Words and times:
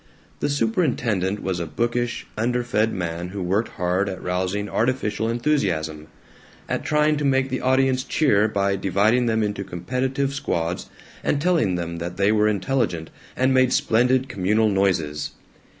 The 0.39 0.49
superintendent 0.49 1.43
was 1.43 1.59
a 1.59 1.67
bookish, 1.67 2.25
underfed 2.35 2.89
man 2.91 3.27
who 3.27 3.43
worked 3.43 3.73
hard 3.73 4.09
at 4.09 4.19
rousing 4.23 4.67
artificial 4.67 5.29
enthusiasm, 5.29 6.07
at 6.67 6.83
trying 6.83 7.17
to 7.17 7.23
make 7.23 7.49
the 7.51 7.61
audience 7.61 8.03
cheer 8.03 8.47
by 8.47 8.75
dividing 8.77 9.27
them 9.27 9.43
into 9.43 9.63
competitive 9.63 10.33
squads 10.33 10.89
and 11.23 11.39
telling 11.39 11.75
them 11.75 11.99
that 11.99 12.17
they 12.17 12.31
were 12.31 12.47
intelligent 12.47 13.11
and 13.37 13.53
made 13.53 13.71
splendid 13.73 14.27
communal 14.27 14.69
noises. 14.69 15.33